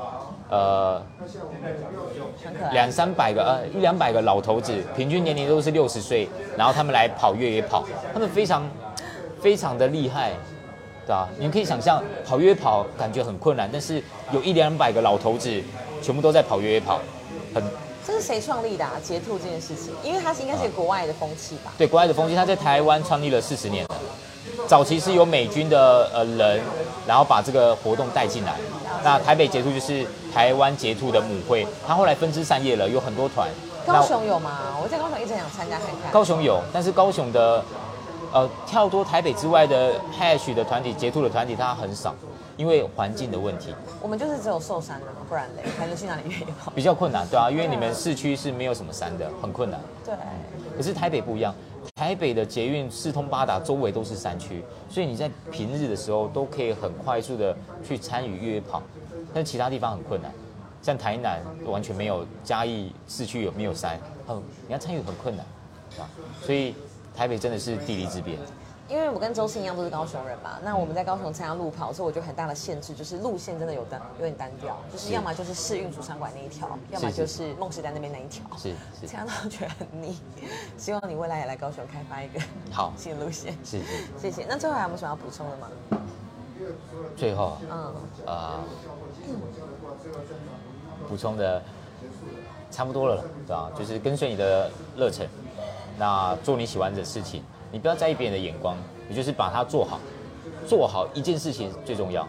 [0.51, 0.99] 呃，
[2.71, 8.63] 两三百个呃一两百个老头子，平均年龄都是六十岁，然后他们来跑越野跑，他们非常
[9.39, 10.31] 非常的厉害，
[11.05, 11.29] 对吧？
[11.37, 14.01] 你可以想象跑越野跑感觉很困难，但是
[14.31, 15.61] 有一两百个老头子
[16.01, 16.99] 全部都在跑越野跑，
[17.53, 17.63] 很。
[18.07, 18.93] 这是谁创立的啊？
[19.03, 21.71] 截兔这件事情，因为它是应该是国外的风气吧？
[21.77, 23.95] 对，国外的风气，它在台湾创立了四十年了。
[24.67, 26.59] 早期是有美军的呃人，
[27.07, 28.55] 然后把这个活动带进来。
[29.03, 33.47] 那台北截兔就是台湾截兔的母会，它后来分支散叶了，有很多团。
[33.85, 34.59] 高雄有吗？
[34.81, 36.11] 我在高雄一直想参加看看。
[36.11, 37.63] 高雄有，但是高雄的
[38.31, 42.15] 呃跳脱台北之外的 Hash 的团体、截兔的团体它很少，
[42.59, 43.73] 因为环境的问题。
[44.01, 46.69] 我们就是只有寿山的嘛，不然嘞还能去哪里越野跑？
[46.75, 49.79] 比较困难，对啊，因为你们市区是没有什么山的，很困难。
[50.03, 50.13] 对。
[50.75, 51.55] 可是台北不一样。
[51.95, 58.81] 台北的捷运四通八达，周围都是山区，所以你在平日的时候都可以很快速的去参与越野跑，
[59.33, 60.29] 但其他地方很困难，
[60.81, 63.97] 像台南完全没有，嘉义市区有没有山，
[64.27, 64.35] 很，
[64.67, 65.45] 你要参与很困难，
[65.97, 66.03] 啊，
[66.41, 66.75] 所以
[67.15, 68.37] 台北真的是地理之便。
[68.89, 80.17] 因为我跟周信一样都是高雄人嘛，那我们在高雄参加路跑，所以我觉得很大的限制就是路线真的有单有点单调，就是要么就是市运主场馆那一条，要么就是梦时代那边那一条，是是，这样都觉得很腻。
[80.75, 82.39] 希望你未来也来高雄开发一个
[82.71, 83.85] 好新路线，是是，
[84.19, 84.43] 谢谢。
[84.49, 85.67] 那最后还有什么要补充的吗？
[87.15, 87.93] 最后，嗯
[88.25, 88.59] 啊，
[91.07, 91.61] 补充的
[92.71, 93.71] 差不多了，对吧？
[93.77, 95.27] 就是跟随你的热忱，
[95.99, 97.43] 那做你喜欢的事情。
[97.71, 98.75] 你不要在意别人的眼光，
[99.07, 99.99] 你就是把它做好，
[100.67, 102.27] 做好一件事情最重要。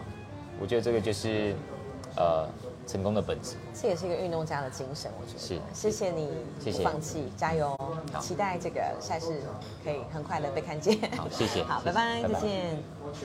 [0.61, 1.55] 我觉得这个就是，
[2.17, 2.47] 呃，
[2.87, 3.57] 成功的本质。
[3.73, 5.39] 这也是一个运动家的精神，我觉得。
[5.39, 6.29] 是，谢谢你，
[6.63, 7.75] 谢谢，不放弃，加油，
[8.21, 9.41] 期待这个赛事
[9.83, 10.99] 可以很快的被看见。
[11.17, 11.63] 好，谢谢。
[11.69, 12.77] 好，拜拜，再见。